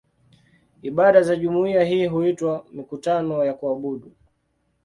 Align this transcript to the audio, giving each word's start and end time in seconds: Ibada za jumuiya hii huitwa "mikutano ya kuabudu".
Ibada 0.83 1.21
za 1.23 1.35
jumuiya 1.35 1.83
hii 1.83 2.05
huitwa 2.05 2.65
"mikutano 2.71 3.45
ya 3.45 3.53
kuabudu". 3.53 4.11